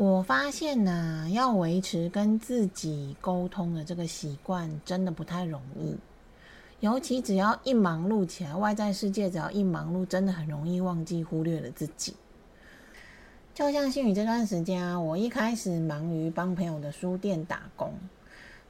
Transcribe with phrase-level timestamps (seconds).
[0.00, 5.94] 我发现呢，要维持跟自己沟通的这个习惯，真的不太容易。
[6.80, 12.14] 尤其只要一忙碌起来，外在世界只要一忙碌，真的很容易忘记、忽略了自己。
[13.52, 17.92] 就像新宇这段时间啊，我一开始忙于帮朋友的书店打工，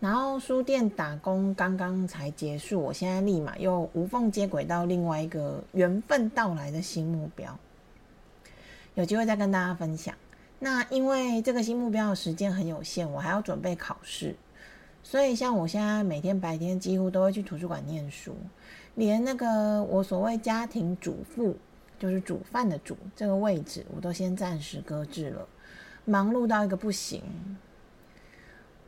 [0.00, 7.56] 然后书店打工刚刚才结束，我现在立马又无缝接轨到另外一个缘分到来的新目标，
[8.96, 10.12] 有机会再跟大家分享。
[10.62, 14.36] 那因为这个新目标的时间很有限，我还要准备考试，
[15.02, 18.36] 所以像我现在每天白天几乎都会去图书馆念书，
[18.94, 21.56] 连那个我所谓家庭主妇，
[21.98, 25.48] 就是煮饭的煮这个位置，我都先暂时搁置了，
[26.04, 27.22] 忙碌到一个不行。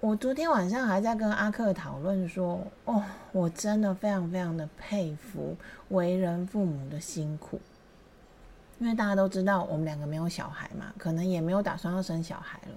[0.01, 5.57] 我昨天晚上还在跟阿克讨论说，哦，我真的非常非常的佩服
[5.89, 7.59] 为人父母的辛苦。
[8.83, 12.77] 因为大家都知道，我们两个没有小孩嘛，可能也没有打算要生小孩了。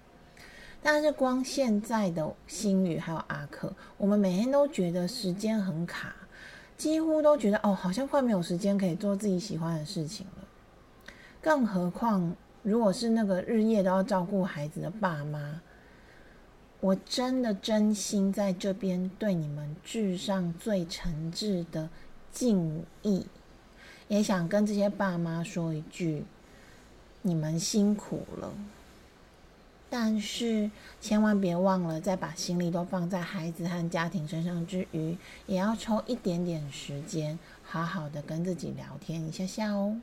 [0.80, 6.16] 但是光现在的心宇还有阿克，我们每天都觉得时间很卡，
[6.78, 10.44] 几乎都觉得哦，好像快没有时间可以做自己喜欢的事情了。
[11.42, 15.60] 更何况，如果是那个日夜都要照顾孩子的爸妈，
[16.82, 21.90] 我真的真心在这边对你们致上最诚挚的
[22.32, 23.26] 敬意。
[24.08, 26.24] 也想跟这些爸妈说一句：
[27.22, 28.52] 你们辛苦了。
[29.90, 40.02] 但是千万别忘了，在把心力都放在孩子和家庭身上之余，也要抽一点点时间，好好的跟自己聊天一下下哦。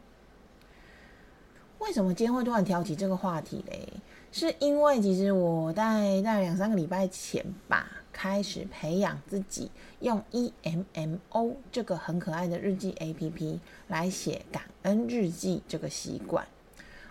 [1.78, 3.88] 为什么今天会突然挑起这个话题嘞？
[4.30, 7.86] 是因为其实我在在两三个礼拜前吧。
[8.12, 16.46] 开始培养自己用 E M M O 这个很可爱的日记 A P P 来写感恩日记这个习惯。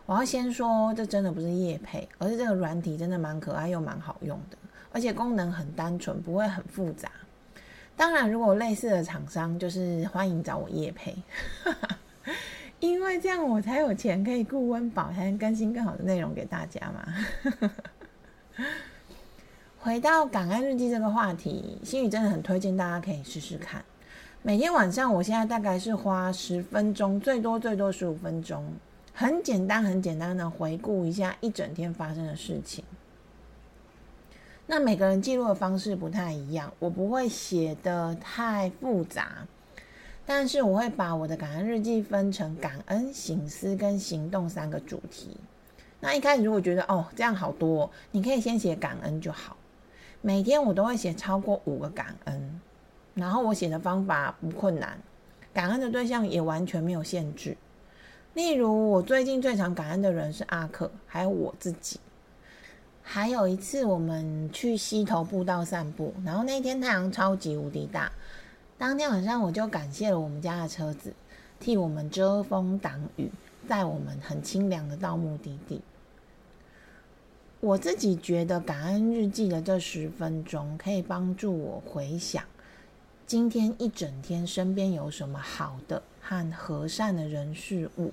[0.06, 4.58] 我要先说，这真的不是叶配，而是这个软体真的蛮可爱又蛮好用的，
[4.92, 7.10] 而且功能很单纯，不会很复杂。
[7.96, 11.16] 当然，如果类似的厂商，就是欢迎找我叶配，
[12.80, 17.06] 因为这样我才有钱可以顾温饱，才能更新更好的内容给大家嘛。
[19.84, 23.84] 回到感恩日记这个话题，心宇真的很推荐大家可以试试看。
[24.44, 28.64] 每天晚上，我现在大概是花十分钟，最多最多十五分钟，
[29.12, 32.84] 很简单很简单的回顾一下一整天发生的事情。
[34.68, 39.48] 那每个人记录的方式不太一样，我不会写的太复杂，
[40.28, 45.36] 但是我会把我的感恩日记分成感恩、醒思跟行动三个主题。
[46.00, 49.58] 那一开始如果觉得哦这样好多，你可以先写感恩就好。
[50.22, 52.62] 每天我都会写超过五个感恩，
[53.16, 55.00] 然后我写的方法不困难，
[55.52, 57.58] 感恩的对象也完全没有限制。
[58.36, 62.00] 例如，我最近最常感恩的人是阿克，还有我自己。
[63.02, 68.12] 还有一次，我们去溪头步道散步，然后那天太阳超级无敌大，
[68.78, 71.12] 当天晚上我就感谢了我们家的车子，
[71.60, 73.30] 替我们遮风挡雨，
[73.68, 75.82] 带我们很清凉的到目的地。
[77.62, 82.44] 我自己觉得感恩日记的这十分钟可以帮助我回想
[83.28, 88.12] 今天一整天身边有什么好的和和善的人事物，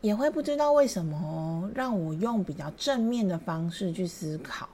[0.00, 4.66] 也会不知道为什么让我用比较正面的方式去思考。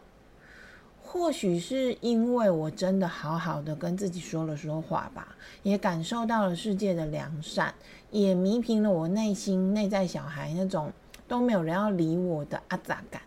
[1.03, 5.35] 或许是因为我真的好好的跟自己说了说话吧，
[5.65, 7.75] 也感受到了世界的良善，
[8.13, 10.93] 也弥平了我内心内在小孩那种
[11.27, 13.21] 都没有人要理我的阿杂感。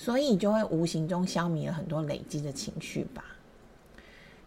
[0.00, 3.22] 所以就会无形中消弭了很多累积的情绪吧。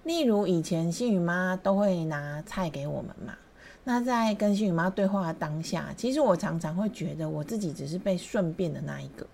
[0.04, 3.36] 例如以前新宇妈都会拿菜给我们嘛，
[3.84, 9.28] 那在跟新宇妈对话的当下，其实我常常会觉得我自己只是被顺便的那一个，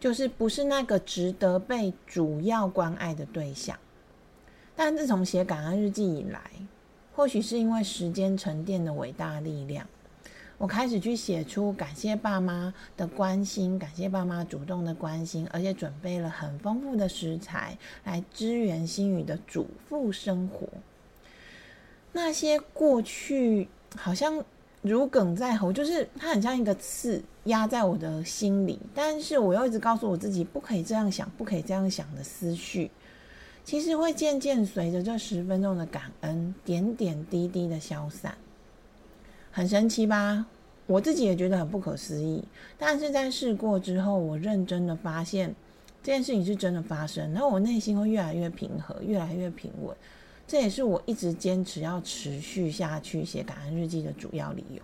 [0.00, 3.78] 就是不是那个值得被主要关爱的对象。
[4.74, 6.50] 但自从写感恩日记以来，
[7.14, 9.86] 或许是因为时间沉淀的伟大力量。
[10.58, 20.68] 我开始去写出感谢爸妈的关心，感谢爸妈主动的关心，而且准备了很丰富的食材来支援心宇的主妇生活。
[22.10, 24.44] 那些过去好像
[24.82, 32.90] 如鲠在喉，就是它很像一个刺压在我的心里，但是我又一直告诉我自己不可以这样想，不可以这样想的思绪，
[33.64, 38.36] 其实会渐渐随着这十分钟的感恩，点点滴滴的消散，
[39.50, 40.46] 很神奇吧？
[40.86, 42.42] 我自己也觉得很不可思议，
[42.78, 45.54] 但是在试过之后，我认真的发现
[46.02, 49.94] 这件事情是真的发生，然后我内心会越来越平和，越来越平稳。
[50.46, 54.82] 这也是我一直坚持要持续下去写感恩日记的主要理由。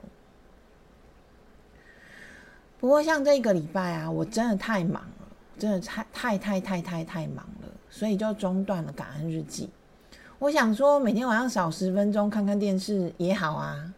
[2.79, 5.29] 不过像这个礼拜啊，我真的太忙了，
[5.59, 9.71] 真的太太太太太太忙了，所以就中断了感恩日记。
[10.39, 13.95] 我想说，每天晚上少十分钟看看电视也好啊。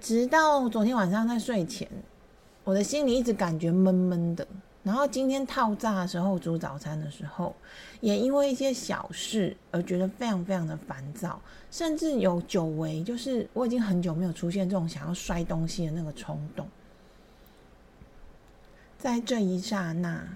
[0.00, 1.88] 直到昨天晚上在睡前，
[2.64, 4.46] 我的心里一直感觉闷闷的。
[4.84, 7.54] 然后今天套炸的时候煮早餐的时候，
[8.00, 11.38] 也因为一些小事而觉得非常非常的烦躁，
[11.70, 16.66] 甚至有久违，就是我已经很久没有出现这种想要摔东西的那个冲动。
[18.96, 20.26] 在这一刹那，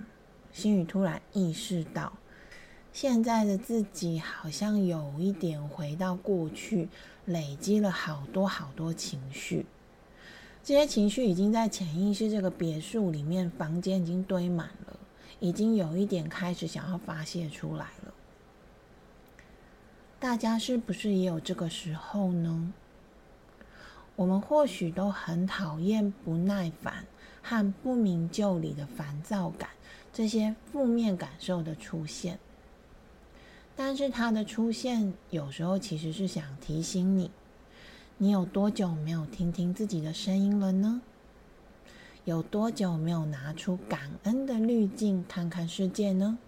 [0.52, 2.12] 心宇突然意识到，
[2.92, 6.88] 现在的自己好像有一点回到过去，
[7.26, 9.66] 累积了好多好多情绪。
[10.64, 14.96] 这些情绪已经在潜意识这个别墅里面，房间已经堆满了，
[15.40, 18.14] 已经有一点开始想要发泄出来了。
[20.20, 22.72] 大家是不是也有这个时候呢？
[24.14, 27.06] 我们或许都很讨厌不耐烦
[27.42, 29.70] 和不明就里的烦躁感，
[30.12, 32.38] 这些负面感受的出现。
[33.76, 37.30] 但是它的出现，有时候其实是想提醒你。
[38.18, 41.00] 你有多久没有听听自己的声音了呢？
[42.24, 46.38] 有多久没有拿出感恩的滤镜看看世界呢？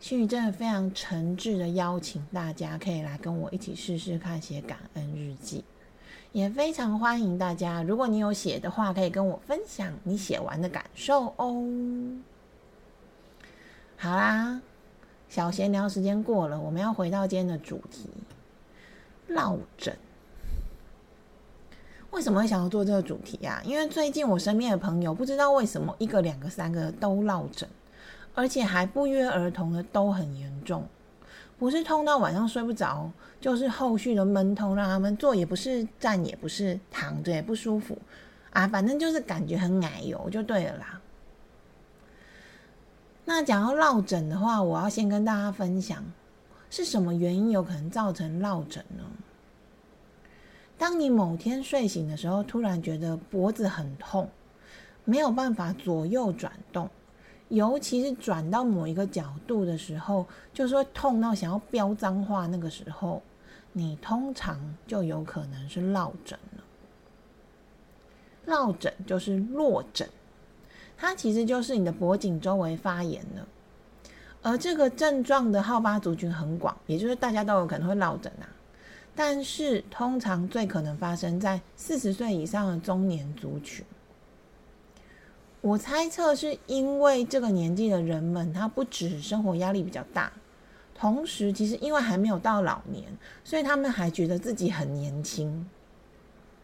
[0.00, 5.62] 心宇真的非常诚挚的邀请大家可以来跟我一起试试看写感恩日记，
[6.32, 11.64] 也非常欢迎大家，如果你有写的话，可以跟我分享你写完的感受哦。
[13.96, 14.60] 好啦，
[15.32, 18.06] 小闲聊时间过了，我们要回到今天的主题。
[19.28, 19.96] 落枕，
[22.10, 23.62] 为什么会想要做这个主题啊？
[23.64, 27.66] 因为最近我身边的朋友不知道为什么一个、两个、三个都落枕，
[28.34, 30.86] 而且还不约而同的都很严重，
[31.58, 37.96] 不是痛到晚上睡不着，就是后续的闷痛让他们坐也不是，站也不是，躺着也不舒服
[38.50, 41.00] 啊，反正就是感觉很奶油就对了啦。
[43.34, 46.04] 那讲到落枕的话，我要先跟大家分享。
[46.68, 49.02] 是什么原因有可能造成落枕呢？
[50.76, 54.28] 当你某天睡醒的时候，突然觉得脖子很痛，
[55.06, 56.90] 没有办法左右转动，
[57.48, 63.22] 尤其是转到某一个角度的时候，就说痛到想要飙脏话，那个时候，
[63.72, 66.62] 你通常就有可能是落枕了。
[68.44, 70.06] 落枕就是落枕，
[71.02, 73.44] 它其实就是你的脖颈周围发炎了。
[74.40, 78.46] 而这个症状的好发族群很广，也就是大家都有可能会落枕啊。
[79.12, 83.84] 但是通常最可能发生在四十岁以上的中年族群。
[85.60, 90.32] 我猜测是因为这个年纪的人们，他不止生活压力比较大，
[90.94, 93.12] 同时其实因为还没有到老年，
[93.42, 95.68] 所以他们还觉得自己很年轻，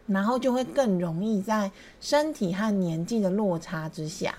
[0.09, 1.71] 然后就会更容易在
[2.01, 4.35] 身体和年纪的落差之下。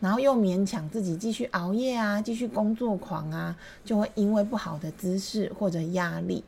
[0.00, 6.44] 然后又勉强自己继续熬夜啊，继续工作狂啊，就会因为不好的姿势或者压力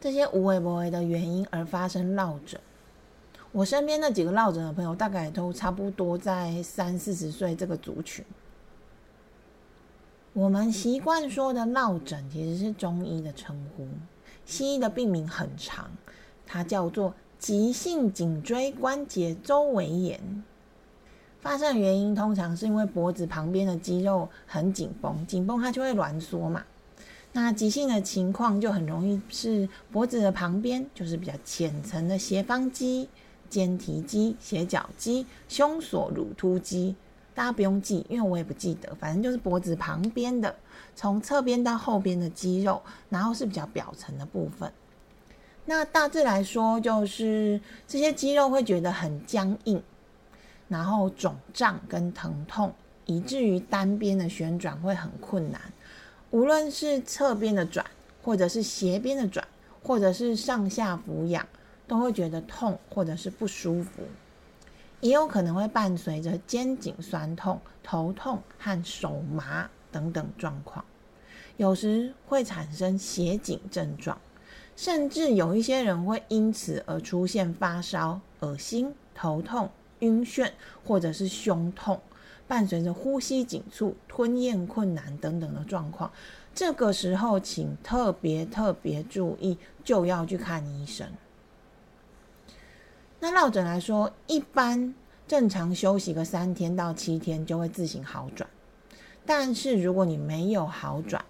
[0.00, 2.60] 这些无为不为的原因而发生落枕。
[3.52, 8.24] 我身边那几个落枕的朋友，大概都差不多在三四十岁这个族群。
[10.32, 13.86] 我们习惯说的落枕其实是中医的称呼，
[14.44, 15.88] 西医的病名很长，
[16.44, 20.44] 它叫做急性颈椎关节周围炎。
[21.40, 26.64] 发生的原因通常是因为脖子旁边的肌肉很紧绷，紧绷它就会挛缩嘛。
[27.32, 33.08] 那急性的情况就很容易是脖子的旁边，就是比较浅层的斜方肌、
[33.48, 36.96] 肩提肌、斜角肌、胸锁乳突肌。
[37.34, 40.56] 大家不用记，因为我也不记得，反正就是脖子旁边的，
[40.94, 44.72] 从侧边到后边的肌肉，然后是比较表层的部分。
[45.66, 49.82] 那大致来说，就是这些肌肉会觉得很僵硬。
[50.68, 55.60] 然后肿胀跟疼痛，以至于单边的旋转会很困难。
[56.30, 57.86] 无论是侧边的转，
[58.22, 59.46] 或者是斜边的转，
[59.82, 61.46] 或者是上下俯仰，
[61.86, 64.02] 都会觉得痛或者是不舒服。
[65.00, 70.84] 也有可能会伴随着肩颈酸痛、头痛和手麻等等状况。
[71.58, 74.18] 有时会产生斜颈症状，
[74.76, 80.50] 甚至有一些人会因此而出现发烧、恶心、头痛、晕眩，
[80.84, 81.98] 或者是胸痛，
[82.46, 86.12] 伴随着呼吸紧促、吞咽困难等等的状况。
[86.54, 91.06] 这个时候，请特别特别注意，就要去看医生。
[93.18, 94.94] 那落枕来说，一般
[95.26, 98.48] 正常休息个三天到七天就会自行好转。
[99.24, 101.24] 但是如果你没有好转，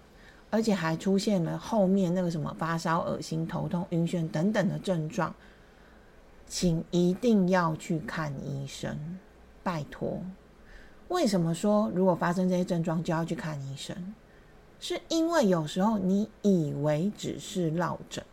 [0.49, 5.33] 而且还出现了后面那个什么发烧、恶心、头痛、晕眩等等的症状，
[6.47, 9.19] 请一定要去看医生，
[9.63, 10.21] 拜托。
[11.09, 14.13] 为什么说如果发生这些症状就要去看医生？
[14.79, 18.23] 是因为有时候你以为只是落枕。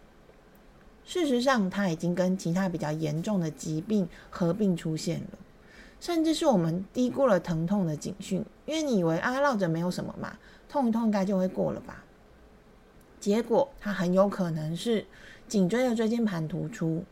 [1.05, 5.39] 事实上，它已经跟其他比较严重的疾病合并出现了，
[6.01, 12.04] 甚至是我们低估了疼痛的警讯，因为你以为啊，落枕没有什么嘛，痛一痛应该就会过了吧？
[13.25, 15.07] 结果它很有可能是
[15.49, 17.03] 颈椎的椎间盘突出、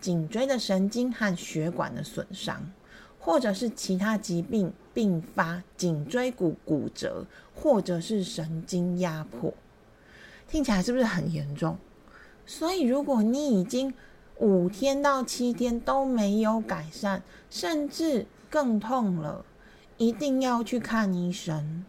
[0.00, 2.70] 颈椎的神经和血管的损伤，
[3.18, 9.52] 或者是其他疾病并发颈椎骨骨折，或者是神经压迫。
[10.46, 11.76] 听起来是不是很严重？
[12.46, 13.92] 所以，如果你已经
[14.38, 19.44] 五天到七天都没有改善，甚至更痛了，
[19.96, 21.84] 一定要去看医生。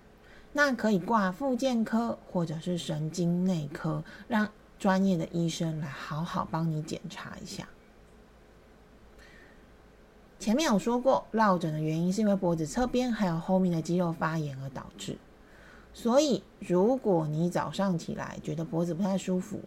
[0.54, 4.50] 那可以挂复健科或者是神经内科，让
[4.80, 7.68] 专业的医生来好好帮你检查一下。
[10.40, 15.18] 前面有说过，落枕的原因是因为脖子侧边还有后面的肌肉发炎而导致。
[15.94, 19.60] 所以，如果你早上起来觉得脖子不太舒服，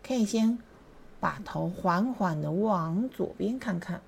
[0.00, 0.56] 可以先
[1.18, 4.00] 把头缓缓的往左边看看，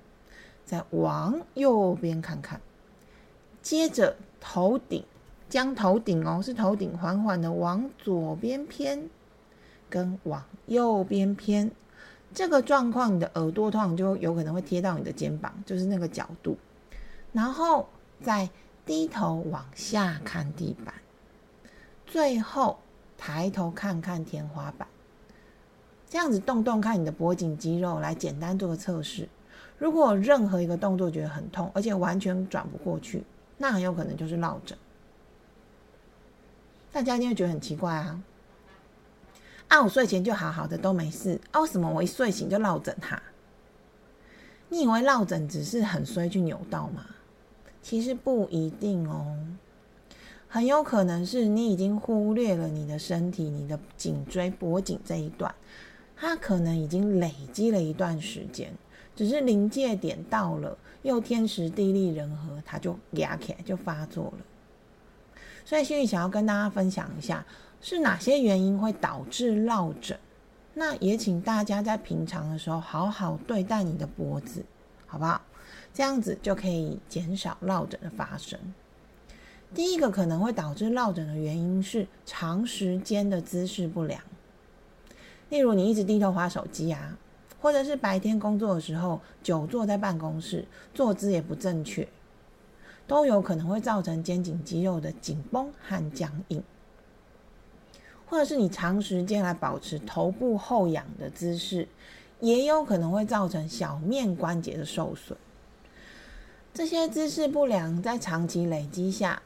[0.63, 2.61] 再往右边看看，
[3.61, 5.03] 接着头顶
[5.47, 9.09] 将头顶哦，是头顶缓缓的往左边偏，
[9.89, 11.71] 跟往右边偏，
[12.33, 16.57] 这个状况你的耳朵通常就有可能会贴到你的肩膀，就是那个角度，
[17.31, 17.87] 然后
[18.21, 18.49] 再
[18.85, 20.93] 低头往下看地板，
[22.05, 22.79] 最后
[23.17, 24.87] 抬头看看天花板。
[26.07, 29.27] 这样子动动看你的脖颈肌肉，来简单做个测试。
[29.77, 33.23] 如果任何一个动作觉得很痛，而且完全转不过去，
[33.57, 34.77] 那很有可能就是落枕。
[36.95, 38.23] 大家一定会觉得很奇怪啊！
[39.67, 43.21] 啊，我睡前就好好的都没事，啊，为什么我一睡醒就落枕哈？
[44.69, 47.05] 你以为落枕只是很衰去扭到吗？
[47.81, 49.35] 其实不一定哦，
[50.47, 55.53] 很有可能是你已经忽略了你的身体，你的颈椎、脖颈这一段。
[56.15, 58.73] 它可能已经累积了一段时间，
[59.17, 64.37] 只是临界点到了，又天时地利人和，它就压起来就发作了。
[65.65, 67.43] 所以，心里想要跟大家分享一下，
[67.81, 70.17] 是哪些原因会导致落枕？
[70.75, 74.63] 那也请大家在平常的时候好好对待你的脖子，
[75.07, 75.41] 好不好？
[75.93, 78.59] 这样子就可以减少落枕的发生。
[79.73, 84.21] 第一个可能会导致落枕的原因是长时间的姿势不良。
[85.49, 87.17] 例如，你一直低头划手机啊，
[87.61, 92.07] 或者是白天工作的时候久坐在办公室，坐姿也不正确，
[93.07, 96.63] 都有可能会造成肩颈肌肉的紧绷和僵硬。
[98.27, 101.87] 或者是你长时间来保持头部后仰的姿势，
[102.39, 105.37] 也有可能会造成小面关节的受损。
[106.73, 109.41] 这些姿势不良在长期累积下，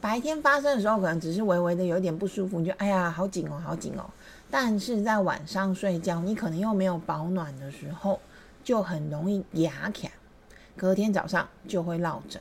[0.00, 4.08] 白天发生的时候可能只是微微的有点不舒服，你就哎呀好紧哦，好紧哦。
[4.50, 8.18] 但是在晚上睡觉，你可能又没有保暖的时候，
[8.64, 10.08] 就很容易牙卡，
[10.74, 12.40] 隔天早上就会落枕。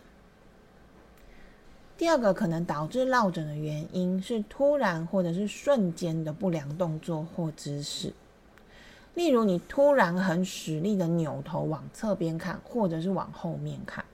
[1.97, 8.13] 第二个可能导致落枕的原因是突然或者是瞬间的不良动作或姿势，
[9.15, 14.05] 例如你突然很使力的扭头往侧边看，或者是往后面看，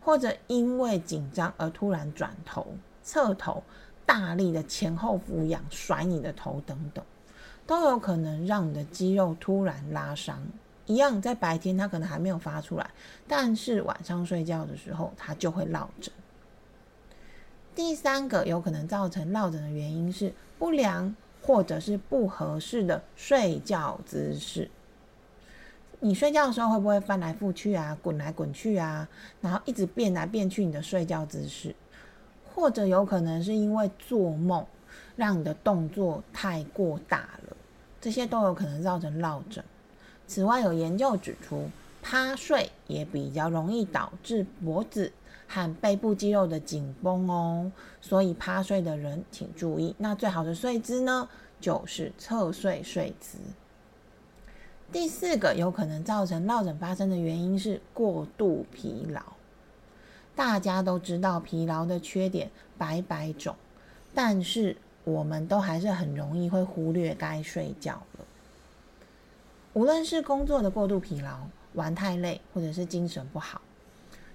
[0.00, 2.66] 或者因为紧张而突然转头、
[3.04, 3.62] 侧头，
[4.04, 7.04] 大力的前后俯仰甩你的头等等。
[7.64, 10.42] 都有可能让你的肌肉突然拉伤，
[10.86, 12.90] 一样在白天它可能还没有发出来，
[13.28, 16.12] 但是晚上睡觉的时候它就会落枕。
[17.74, 24.70] 第三个有可能造成落枕的原因是不良或者是不合适的睡觉姿势。
[26.00, 29.08] 你睡觉的时候会不会翻来覆去啊，滚来滚去啊，
[29.40, 31.74] 然后一直变来变去你的睡觉姿势？
[32.54, 34.66] 或者有可能是因为做梦
[35.16, 37.56] 让你的动作太过大了。
[38.00, 39.62] 这些都有可能造成落枕。
[40.26, 41.68] 此外，有研究指出，
[42.02, 45.12] 趴睡也比较容易导致脖子
[45.52, 47.72] 和背部肌肉的紧绷哦。
[48.00, 49.96] 所以，趴睡的人请注意。
[49.98, 51.28] 那最好的睡姿呢，
[51.60, 53.38] 就是侧睡睡姿。
[54.92, 59.20] 第四个有可能造成落枕发生的原因是过度疲劳。
[60.36, 63.54] 大家都知道疲劳的缺点百百种，
[64.14, 68.24] 但是我们都还是很容易会忽略该睡觉了。
[69.74, 71.38] 无论是工作的过度疲劳、
[71.74, 73.60] 玩太累，或者是精神不好，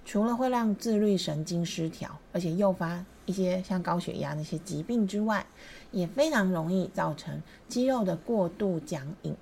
[0.05, 5.43] 除了会让自律神经失调，而且诱发一些像高血压那些疾病之外，
[5.91, 9.35] 也非常容易造成肌肉的过度僵硬。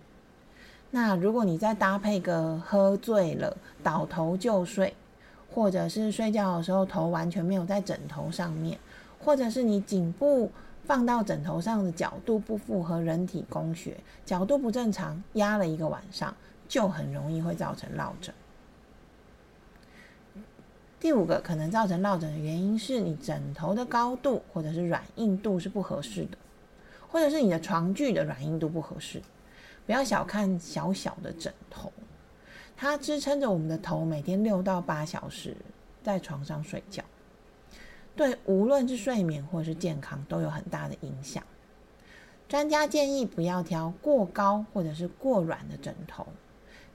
[0.90, 4.96] 那如果你再搭配个喝醉了倒头就睡，
[5.54, 8.80] 或者是睡觉的时候头完全没有在枕头上面，
[9.20, 10.50] 或者是你颈部
[10.86, 16.34] 放到枕头上的角度不符合人体工学，角度不正常，压了一个晚上，
[16.70, 18.34] 就很容易会造成落枕。
[21.04, 26.38] 第五个可能造成落枕的原因是你枕头的高度或者是软硬度是不合适的，
[27.10, 29.22] 或者是你的床具的软硬度不合适。
[29.86, 31.92] 不要小看小小的枕头，
[32.78, 35.58] 它支撑着我们的头，每天六到八小时
[36.02, 37.04] 在床上睡觉，
[38.16, 41.44] 对无论是睡眠或是健康都有很大的影响。
[42.48, 46.26] 专家建议不要挑过高或者是过软的枕头，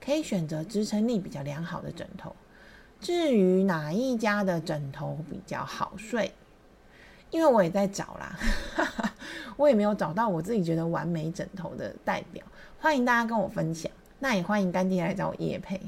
[0.03, 2.35] 可以选择支撑力比较良好的枕头。
[3.01, 6.33] 至于哪一家的枕头比较好睡，
[7.31, 8.37] 因为我也在找啦，
[9.55, 12.43] 我也没有找到我自己觉得完美枕头的代表。
[12.79, 13.89] 欢迎大家跟我分享，
[14.19, 15.79] 那也欢迎干爹来找我夜配。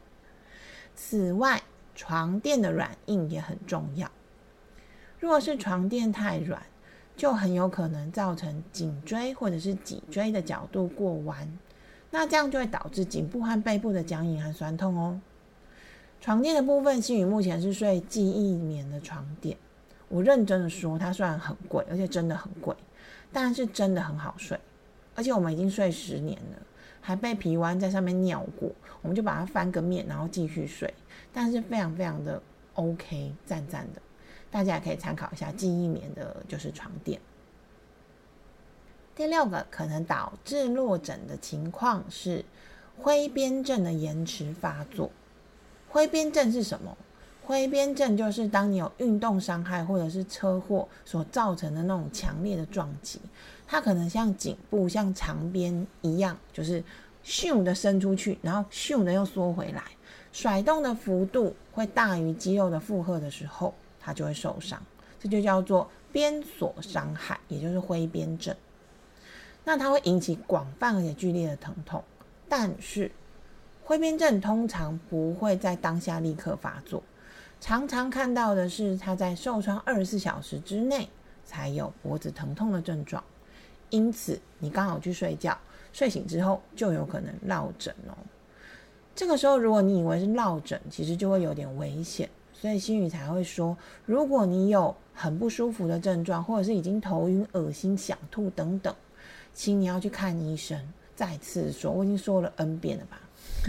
[0.94, 1.62] 此外，
[1.94, 4.10] 床垫的软硬也很重要。
[5.18, 6.62] 如果是床垫太软，
[7.16, 11.58] 就很有可能造成颈椎或者是脊椎的角度过弯，
[12.10, 15.20] 那这样就会导致颈部和背部的僵硬和酸痛哦。
[16.22, 19.58] 床垫的部分，新宇目前是睡记忆棉的床垫。
[20.08, 22.72] 我认真的说，它虽然很贵，而且真的很贵，
[23.32, 24.56] 但是真的很好睡。
[25.16, 26.58] 而且我们已经睡十年了，
[27.00, 30.94] 还被皮湾在上面尿过，我们就把它翻个面，然后继续睡，
[31.32, 32.40] 但是非常非常的
[32.74, 34.00] OK，赞赞的，
[34.48, 37.20] 大家也可以参考一下记忆棉的，就是床垫。
[39.16, 42.44] 第六个可能导致落枕的情况是
[42.96, 45.10] 挥鞭症的延迟发作。
[45.92, 46.96] 挥鞭症是什么？
[47.44, 53.20] 挥鞭症就是当你有运动伤害或者是车祸所造成的那种强烈的撞击。
[53.66, 56.82] 它可能像颈部像长鞭一样，就是
[57.22, 59.82] 咻的伸出去，然后咻的又缩回来，
[60.32, 64.82] 甩动的幅度会大于肌肉的负荷的时候，它就会受伤。
[65.20, 68.56] 这就叫做鞭索伤害，也就是挥鞭症。
[69.62, 72.02] 那它会引起广泛而且剧烈的疼痛，
[72.48, 73.10] 但是
[73.92, 77.02] 挥鞭症通常不会在当下立刻发作，
[77.60, 81.06] 常常看到的是他在受伤二十四小时之内
[81.44, 83.22] 才有脖子疼痛的症状。
[83.90, 85.58] 因此，你刚好去睡觉，
[85.92, 88.16] 睡醒之后就有可能落枕哦。
[89.14, 92.26] 这个时候，如果你以为是落枕，其实就会有点危险。
[92.54, 93.76] 所以心宇才会说，
[94.06, 98.94] 如果你有很不舒服的症状，或者是已经头晕、恶心、想吐等等，
[99.52, 100.80] 请你要去看医生。
[101.14, 103.20] 再次说，我已经说了 N 遍了吧。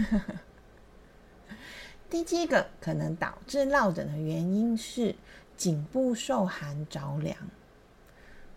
[2.10, 5.14] 第七个可能导致落枕的原因是
[5.56, 7.36] 颈部受寒着凉。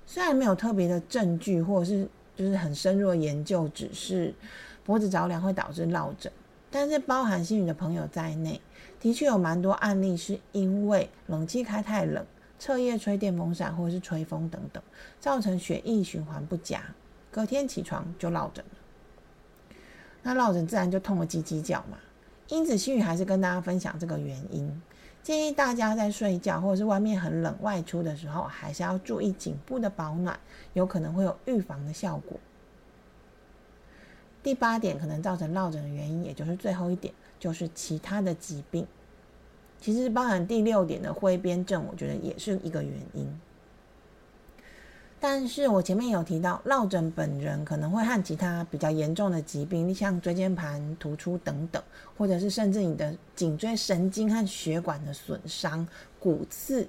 [0.06, 4.34] 虽然没有特别的证据，或者是就是很深入的研究，只是
[4.84, 6.32] 脖子着凉会导致落枕，
[6.70, 8.62] 但是包含心宇的朋友在内，
[9.00, 12.26] 的确有蛮多案例是因为冷气开太冷，
[12.60, 14.82] 彻夜吹电风扇或者是吹风等等，
[15.20, 16.84] 造成血液循环不佳，
[17.32, 18.72] 隔天起床就落枕了。
[20.24, 21.98] 那落枕自然就痛了叽叽叫嘛，
[22.50, 24.82] 因此心宇还是跟大家分享这个原因。
[25.24, 30.40] 建议大家在睡觉或者是外面很冷外出的时候，还是要注意颈部的保暖，
[30.74, 32.40] 有可能会有预防的效果。
[34.42, 38.88] 第八点可能造成落枕的原因，也就是最后一点，就是其他的疾病。
[39.82, 43.42] 其实包含第六点的挥鞭症，我觉得也是一个原因。
[45.20, 51.82] 但是我前面有提到，落枕本人可能会和其他比较严重的疾病，像椎间盘突出等等，
[52.16, 55.88] 或者是甚至你的颈椎神经和血管的损伤、
[56.20, 56.88] 骨刺，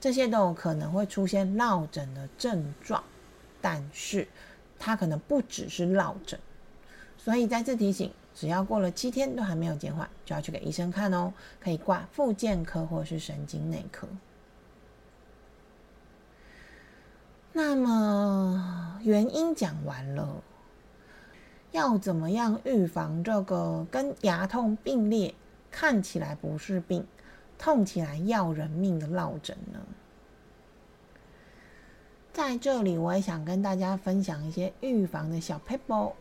[0.00, 3.04] 这些都有可能会出现落枕的症状。
[3.60, 4.26] 但是
[4.78, 6.38] 它可能不只是落枕，
[7.18, 14.08] 所以再次提醒，只要过了七天都还没有减缓，就要去给医生看哦，可以挂复健科或是神经内科。
[17.60, 20.28] 那么原因讲完了，
[21.72, 25.34] 要怎么样预防这个跟牙痛并列、
[25.68, 27.04] 看起来不是病、
[27.58, 29.80] 痛起来要人命的落枕呢？
[32.32, 36.12] 在这里，我也想跟大家分享一些预防的小 paper。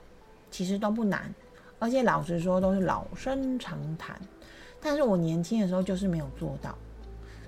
[0.49, 1.31] 其实都不难，
[1.77, 4.19] 而且老实说都是老生常谈。
[4.81, 6.75] 但是我年轻的时候就是没有做到，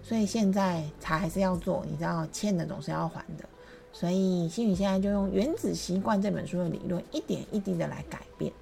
[0.03, 1.83] 所以现在才还是要做。
[1.89, 3.49] 你知道，欠的总是要还的。
[3.91, 8.53] 所以心宇现在就用《原子习惯》这本书的理论，一点一滴的来改变。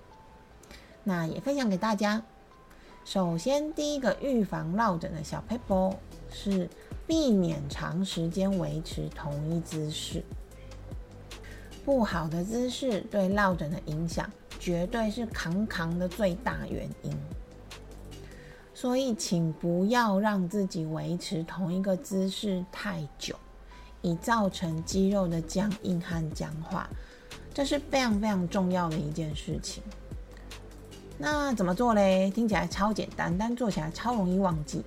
[1.03, 2.21] 那也分享给大家。
[3.05, 5.95] 首先，第一个预防落枕的小 paper
[6.29, 6.69] 是
[7.05, 10.23] 避免长时间维持同一姿势。
[11.85, 17.15] 不好的姿势对落枕的影响，绝对是扛扛的最大原因。
[18.73, 23.33] 所以，请不要让自己维持同一个姿势太久，
[24.01, 26.89] 以造成肌肉的僵硬和僵化。
[27.53, 29.81] 这是非常非常重要的一件事情。
[31.17, 32.29] 那怎么做嘞？
[32.29, 34.83] 听起来超简单，但做起来超容易忘记。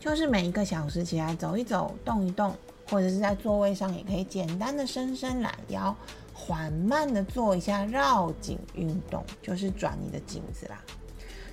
[0.00, 2.54] 就是每一个小时起来走一走、动一动，
[2.90, 5.96] 或者是在座位上也可以简单的伸伸懒腰，
[6.34, 10.82] 缓慢的做一下绕颈运动，就是转你的颈子啦。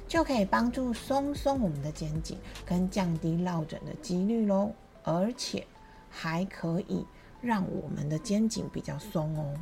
[0.07, 4.71] 就可以帮助松松我们的肩颈，跟降低落枕的几率喽，
[5.03, 5.65] 而且
[6.11, 7.05] 还可以
[7.41, 9.53] 让我们的肩颈比较松哦。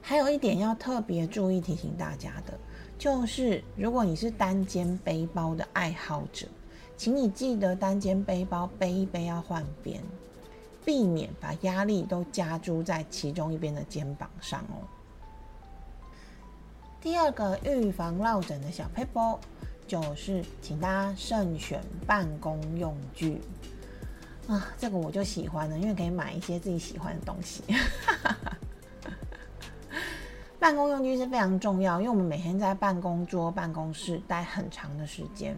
[0.00, 2.54] 还有一点要特别注意提醒大家的，
[2.96, 6.46] 就是如果你是单肩背包的爱好者，
[6.96, 10.00] 请你记得单肩背包背一背要换边，
[10.84, 14.80] 避免把压力都加注在其中一边的肩膀上哦。
[17.00, 19.38] 第二个预防落枕的小 paper
[19.86, 23.40] 就是，请大家慎选办公用具
[24.48, 27.62] 啊，这个我就喜欢了，因为可以买一些自己喜欢的东西。
[30.58, 35.56] 办公用具是非常重要，因为我们每天在办公桌、办公室待很长的时间，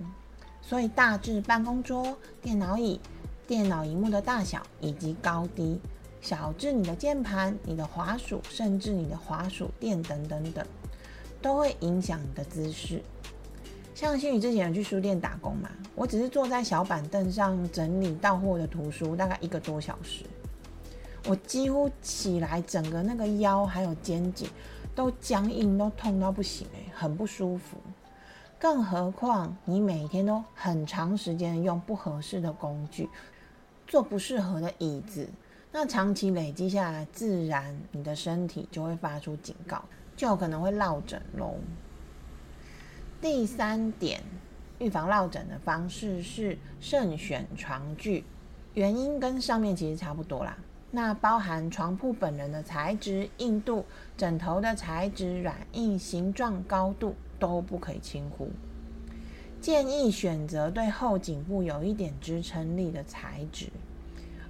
[0.60, 3.00] 所以大致办公桌、电脑椅、
[3.46, 5.80] 电脑荧幕的大小以及高低，
[6.20, 10.66] 小至你的键盘、你的滑鼠，甚至你的滑鼠垫等等等。
[11.42, 13.02] 都会影响你的姿势。
[13.94, 20.24] 像新宇之前有去书店打工嘛，我只是坐在小板凳上整理到货的图书，大概一个多小时，
[21.26, 24.48] 我几乎起来整个那个腰还有肩颈
[24.94, 27.76] 都僵硬，都痛到不行哎，很不舒服。
[28.58, 33.08] 更何况你每天都很长时间用不合适的工具，
[33.86, 35.28] 坐不适合的椅子，
[35.72, 39.82] 那长期累积下来，自然你的身体就会发出警告。
[40.16, 41.54] 就有可能会落枕喽。
[43.20, 44.22] 第三点，
[44.78, 48.24] 预防落枕的方式是慎选床具，
[48.72, 50.56] 原因跟上面其实差不多啦。
[50.90, 53.84] 那包含床铺本人的材质、硬度、
[54.16, 58.48] 枕头的材质、软硬、形状、高度都不可以轻忽。
[59.60, 63.68] 建议选择对后颈部有一点支撑力的材质，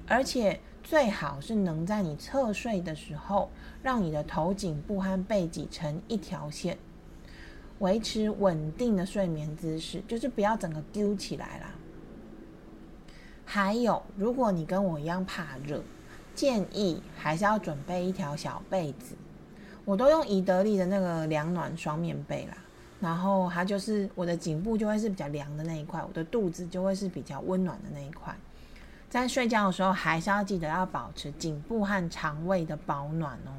[0.07, 0.61] 而且。
[0.83, 3.51] 最好是能在你侧睡的时候，
[3.83, 6.79] 让你的头颈部和背脊成一条线，
[7.81, 11.75] 维持稳定的睡眠姿势，就是不要整个丢起来啦。
[13.45, 15.83] 还有，如果你跟我一样怕热，
[16.35, 19.16] 建议还是要准备一条小被子。
[19.85, 22.57] 我都用宜得利的那个凉暖双面被啦，
[23.01, 28.37] 然后它就是我的颈部就会是比较凉的那一块，我的肚子就会是比较温暖的那一块。
[29.09, 33.51] 在睡觉的时候，还是要记得要保持颈部和肠胃的保暖哦。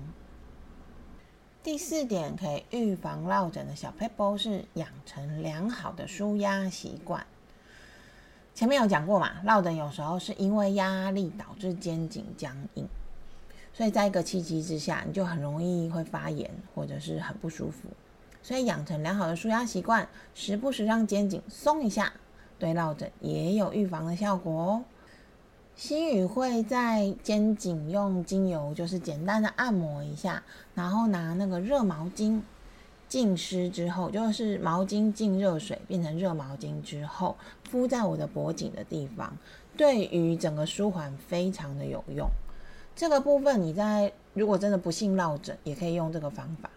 [1.63, 7.24] 第四点，可以预防落枕的小 paper 是养成良好的舒压习惯。
[8.56, 12.88] 前面有讲过嘛，落枕有时候是因为压力导致肩颈僵硬，
[13.76, 17.88] 所以在一个契机之下，你就很容易会发炎或者是很不舒服。
[18.41, 22.12] 所以养成良好的舒压习惯，时不时让肩颈松一下，
[22.58, 24.84] 对落枕也有预防的效果哦。
[25.81, 30.43] 心宇会在肩颈用精油，就是简单的按摩一下，
[30.75, 32.39] 然后拿那个热毛巾
[33.09, 39.35] 浸湿之后，就是毛巾浸热水变成热毛巾之后，敷在我的脖颈的地方，
[39.75, 42.29] 对于整个舒缓非常的有用。
[42.95, 46.69] 这个部分你在如果真的不幸落枕，也可以用这个方法。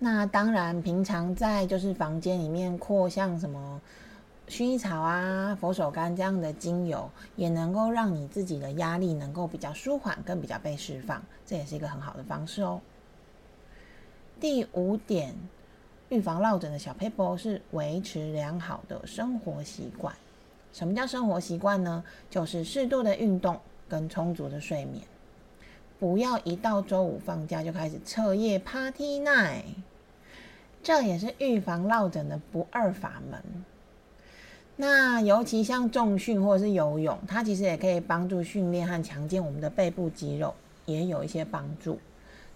[0.00, 3.80] 那当然，平常在就是房间里面扩像什么。
[4.48, 12.80] 薰衣草啊，佛手柑这样的精油也能够让你自己的压力能够比较舒缓，跟比较被释放，这也是一个很好的方式哦。
[14.38, 15.34] 第五点，
[16.10, 20.14] 预防落枕的小 paper 是维持良好的生活习惯。
[20.72, 22.04] 什么叫生活习惯呢？
[22.30, 25.02] 就是适度的运动跟充足的睡眠，
[25.98, 29.64] 不要一到周五放假就开始彻夜 party night，
[30.84, 33.42] 这也是预防落枕的不二法门。
[34.78, 41.98] 那尤其像重训或者是游泳，它其实也可以帮助训练和强健我们的背部肌肉，也有一些帮助。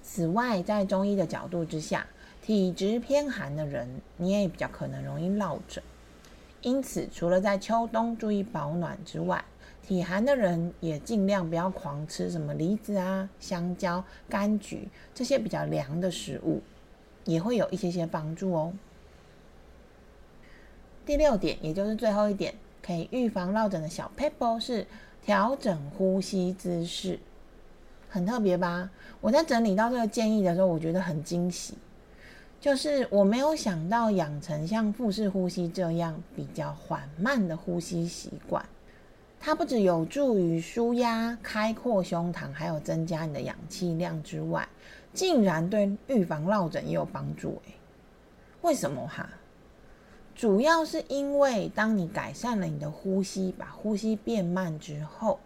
[0.03, 2.07] 此外，在中医的角度之下，
[2.43, 5.83] 体质偏寒的人，你也比较可能容易落枕。
[6.61, 9.43] 因此，除了在秋冬注意保暖之外，
[9.83, 16.61] 体寒的人也尽量不要狂吃什么梨子啊、香蕉、柑橘这些比较凉的食物，
[17.25, 18.75] 也会有一些些帮助哦。
[21.11, 24.87] 第六点，也就是最后一点，可以预防落枕的小 pebble 是
[25.21, 27.19] 调整呼吸姿势。
[28.09, 28.89] 很特别吧？
[29.21, 31.75] 我在整理到这个建议的时候，我觉得很惊喜，
[32.61, 38.65] 就是我没有想到养成像腹式呼吸这样比较缓慢的呼吸习惯，
[39.41, 44.69] 它不只有助于舒压、开阔胸膛，还有增加你的氧气量之外，
[45.13, 47.75] 竟然对预防落枕也有帮助诶，
[48.63, 49.29] 为什么哈？
[50.41, 55.39] 主要是因为当你改善了你的呼吸，把呼吸变慢之后。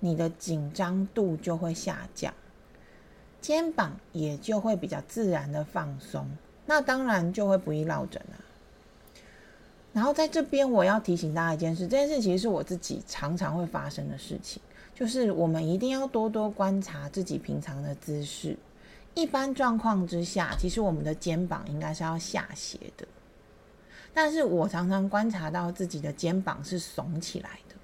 [0.00, 2.32] 你的紧张度就会下降，
[3.40, 6.24] 肩膀也就会比较自然的放松，
[6.66, 8.36] 那当然就会不易落枕了。
[9.92, 14.62] 然后在这边我要提醒大家一件事，这件事其实是我自己常常会发生的事情，
[14.94, 18.56] 就是我们一定要多多观察自己平常的姿势。
[19.14, 23.04] 一般状况之下，其实我们的肩膀应该是要下斜的，
[24.20, 27.76] 但是我常常观察到自己的肩膀是耸起来的。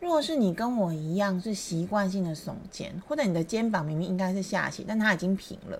[0.00, 5.78] 如果是你跟我一样是习惯性的耸肩，或者你的肩膀明明应该是下斜，但它已经平了，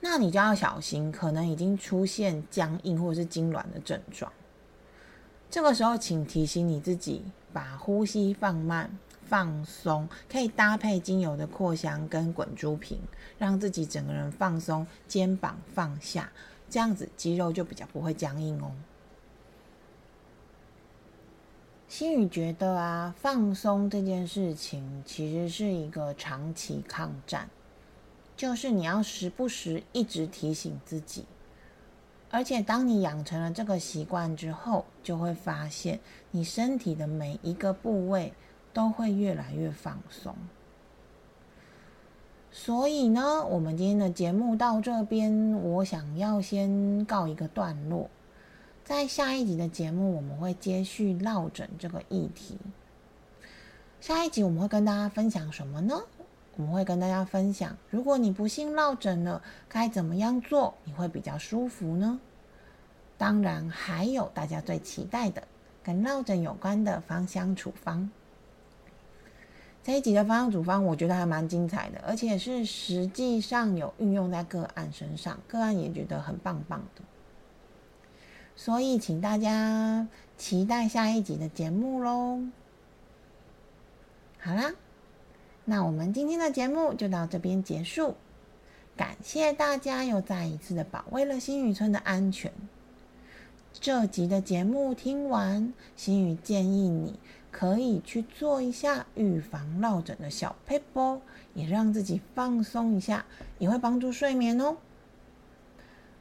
[0.00, 4.30] 那你就要小心，可能已经出现僵硬或者是痉挛的症状。
[5.48, 8.90] 这个时候，请提醒你自己，把呼吸放慢、
[9.24, 13.00] 放松，可以搭配精油的扩香跟滚珠瓶，
[13.38, 16.30] 让自己整个人放松，肩膀放下，
[16.68, 18.70] 这样子肌肉就比较不会僵硬哦。
[21.90, 27.50] 心宇觉得啊，放松这件事情其实是一个长期抗战，
[28.36, 31.24] 就是你要时不时一直提醒自己，
[32.30, 35.98] 而且当你养成了这个习惯之后，就会发现
[36.30, 38.32] 你身体的每一个部位
[38.72, 40.32] 都会越来越放松。
[42.52, 48.08] 所以呢，我们今天的节目到这边，我想要先告一个段落。
[48.90, 52.58] 在下一集的节目，我们会接续落枕这个议题。
[54.00, 56.02] 下一集我们会跟大家分享什么呢？
[56.56, 62.18] 我们会跟大家分享，如果你不幸落枕了，该怎么样做你会比较舒服呢？
[63.16, 65.44] 当然，还有大家最期待的
[65.84, 68.10] 跟落枕有关的芳香处方。
[69.84, 77.02] 这一集的芳香处方，我觉得还蛮精彩的，而且是实际上有运用在个案身上，个案也觉得很棒棒的。
[78.62, 82.42] 所以，请大家期待下一集的节目喽。
[84.38, 84.74] 好啦，
[85.64, 88.16] 那我们今天的节目就到这边结束。
[88.98, 92.52] 感谢大家又再一次的保卫了新宇村的安全。
[93.72, 97.18] 这集的节目听完，新宇建议你
[97.50, 101.20] 可以去做一下预防落枕的小 paper，
[101.54, 103.24] 也让自己放松一下，
[103.58, 104.76] 也会帮助睡眠哦。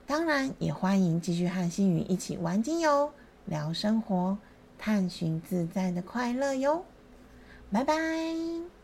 [0.10, 3.14] 当然，也欢迎继续和星宇一起玩精油、
[3.46, 4.36] 聊生活、
[4.76, 6.84] 探寻自在的快乐哟！
[7.72, 8.79] 拜拜。